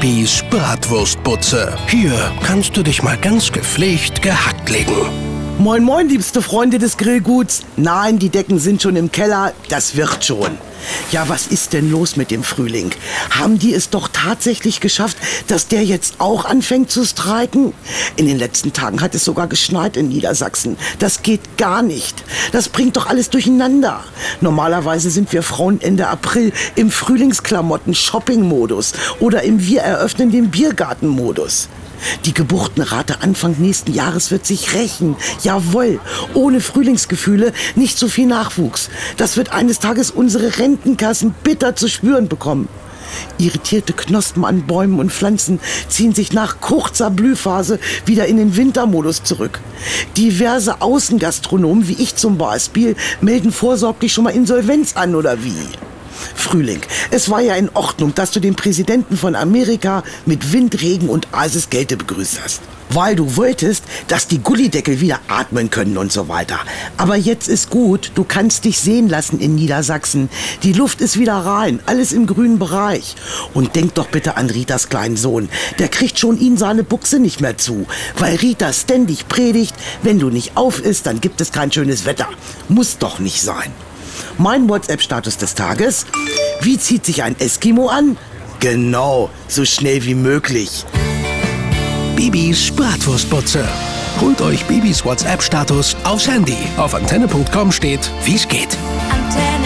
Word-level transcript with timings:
Bibis 0.00 0.44
Bratwurstbutze. 0.48 1.76
Hier 1.88 2.12
kannst 2.44 2.76
du 2.76 2.84
dich 2.84 3.02
mal 3.02 3.16
ganz 3.16 3.50
gepflegt 3.50 4.22
gehackt 4.22 4.70
legen. 4.70 5.27
Moin, 5.60 5.82
moin, 5.82 6.08
liebste 6.08 6.40
Freunde 6.40 6.78
des 6.78 6.98
Grillguts. 6.98 7.62
Nein, 7.76 8.20
die 8.20 8.28
Decken 8.28 8.60
sind 8.60 8.80
schon 8.80 8.94
im 8.94 9.10
Keller. 9.10 9.52
Das 9.68 9.96
wird 9.96 10.24
schon. 10.24 10.56
Ja, 11.10 11.28
was 11.28 11.48
ist 11.48 11.72
denn 11.72 11.90
los 11.90 12.14
mit 12.14 12.30
dem 12.30 12.44
Frühling? 12.44 12.92
Haben 13.30 13.58
die 13.58 13.74
es 13.74 13.90
doch 13.90 14.06
tatsächlich 14.06 14.78
geschafft, 14.78 15.16
dass 15.48 15.66
der 15.66 15.84
jetzt 15.84 16.20
auch 16.20 16.44
anfängt 16.44 16.92
zu 16.92 17.04
streiken? 17.04 17.74
In 18.14 18.28
den 18.28 18.38
letzten 18.38 18.72
Tagen 18.72 19.00
hat 19.00 19.16
es 19.16 19.24
sogar 19.24 19.48
geschneit 19.48 19.96
in 19.96 20.10
Niedersachsen. 20.10 20.76
Das 21.00 21.24
geht 21.24 21.56
gar 21.56 21.82
nicht. 21.82 22.22
Das 22.52 22.68
bringt 22.68 22.96
doch 22.96 23.08
alles 23.08 23.28
durcheinander. 23.28 24.04
Normalerweise 24.40 25.10
sind 25.10 25.32
wir 25.32 25.42
Frauen 25.42 25.80
Ende 25.80 26.06
April 26.06 26.52
im 26.76 26.92
Frühlingsklamotten-Shopping-Modus 26.92 28.92
oder 29.18 29.42
im 29.42 29.66
Wir 29.66 29.80
eröffnen 29.80 30.30
den 30.30 30.52
Biergarten-Modus. 30.52 31.66
Die 32.24 32.34
Geburtenrate 32.34 33.22
Anfang 33.22 33.56
nächsten 33.58 33.92
Jahres 33.92 34.30
wird 34.30 34.46
sich 34.46 34.74
rächen. 34.74 35.16
Jawohl, 35.42 36.00
ohne 36.34 36.60
Frühlingsgefühle 36.60 37.52
nicht 37.74 37.98
so 37.98 38.08
viel 38.08 38.26
Nachwuchs. 38.26 38.90
Das 39.16 39.36
wird 39.36 39.52
eines 39.52 39.78
Tages 39.78 40.10
unsere 40.10 40.58
Rentenkassen 40.58 41.34
bitter 41.42 41.76
zu 41.76 41.88
spüren 41.88 42.28
bekommen. 42.28 42.68
Irritierte 43.38 43.92
Knospen 43.92 44.44
an 44.44 44.66
Bäumen 44.66 45.00
und 45.00 45.12
Pflanzen 45.12 45.60
ziehen 45.88 46.14
sich 46.14 46.32
nach 46.32 46.60
kurzer 46.60 47.10
Blühphase 47.10 47.78
wieder 48.04 48.26
in 48.26 48.36
den 48.36 48.56
Wintermodus 48.56 49.22
zurück. 49.22 49.60
Diverse 50.16 50.80
Außengastronomen, 50.80 51.88
wie 51.88 52.02
ich 52.02 52.16
zum 52.16 52.38
Beispiel, 52.38 52.96
melden 53.20 53.52
vorsorglich 53.52 54.12
schon 54.12 54.24
mal 54.24 54.30
Insolvenz 54.30 54.94
an 54.96 55.14
oder 55.14 55.42
wie? 55.42 55.87
Frühling. 56.34 56.80
Es 57.10 57.30
war 57.30 57.40
ja 57.40 57.54
in 57.54 57.70
Ordnung, 57.74 58.14
dass 58.14 58.30
du 58.30 58.40
den 58.40 58.54
Präsidenten 58.54 59.16
von 59.16 59.34
Amerika 59.34 60.02
mit 60.26 60.52
Wind, 60.52 60.80
Regen 60.80 61.08
und 61.08 61.28
Eiseskälte 61.32 61.96
begrüßt 61.96 62.40
hast. 62.42 62.60
Weil 62.90 63.16
du 63.16 63.36
wolltest, 63.36 63.84
dass 64.08 64.28
die 64.28 64.38
Gullideckel 64.38 65.00
wieder 65.00 65.20
atmen 65.28 65.68
können 65.70 65.98
und 65.98 66.10
so 66.10 66.28
weiter. 66.28 66.58
Aber 66.96 67.16
jetzt 67.16 67.48
ist 67.48 67.68
gut, 67.68 68.12
du 68.14 68.24
kannst 68.24 68.64
dich 68.64 68.78
sehen 68.78 69.08
lassen 69.08 69.40
in 69.40 69.54
Niedersachsen. 69.54 70.30
Die 70.62 70.72
Luft 70.72 71.02
ist 71.02 71.18
wieder 71.18 71.34
rein, 71.34 71.80
alles 71.84 72.12
im 72.12 72.26
grünen 72.26 72.58
Bereich. 72.58 73.14
Und 73.52 73.76
denk 73.76 73.94
doch 73.94 74.08
bitte 74.08 74.38
an 74.38 74.48
Ritas 74.48 74.88
kleinen 74.88 75.18
Sohn. 75.18 75.50
Der 75.78 75.88
kriegt 75.88 76.18
schon 76.18 76.40
ihn 76.40 76.56
seine 76.56 76.82
Buchse 76.82 77.18
nicht 77.18 77.42
mehr 77.42 77.58
zu. 77.58 77.86
Weil 78.16 78.36
Rita 78.36 78.72
ständig 78.72 79.28
predigt, 79.28 79.74
wenn 80.02 80.18
du 80.18 80.30
nicht 80.30 80.56
auf 80.56 80.80
isst, 80.80 81.06
dann 81.06 81.20
gibt 81.20 81.42
es 81.42 81.52
kein 81.52 81.70
schönes 81.70 82.06
Wetter. 82.06 82.28
Muss 82.70 82.96
doch 82.96 83.18
nicht 83.18 83.42
sein. 83.42 83.70
Mein 84.38 84.68
WhatsApp-Status 84.68 85.36
des 85.36 85.56
Tages. 85.56 86.06
Wie 86.60 86.78
zieht 86.78 87.04
sich 87.04 87.24
ein 87.24 87.38
Eskimo 87.40 87.88
an? 87.88 88.16
Genau, 88.60 89.30
so 89.48 89.64
schnell 89.64 90.04
wie 90.04 90.14
möglich. 90.14 90.84
Bibis 92.14 92.70
Bratwurstbutze. 92.70 93.64
Holt 94.20 94.40
euch 94.40 94.64
Bibis 94.66 95.04
WhatsApp-Status 95.04 95.96
aufs 96.04 96.28
Handy. 96.28 96.56
Auf 96.76 96.94
antenne.com 96.94 97.72
steht, 97.72 98.10
wie's 98.24 98.46
geht. 98.46 98.76
Antennen 99.10 99.57